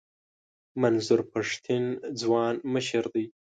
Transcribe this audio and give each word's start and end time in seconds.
منظور 0.81 1.21
پښتین 1.33 1.83
ځوان 2.21 2.55
مشر 2.73 3.03
دی. 3.13 3.25